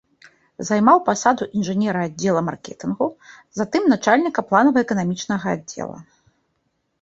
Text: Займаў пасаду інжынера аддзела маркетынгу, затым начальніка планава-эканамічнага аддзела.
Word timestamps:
Займаў 0.69 1.01
пасаду 1.09 1.47
інжынера 1.59 1.99
аддзела 2.09 2.41
маркетынгу, 2.47 3.07
затым 3.61 3.83
начальніка 3.93 4.39
планава-эканамічнага 4.49 5.45
аддзела. 5.59 5.99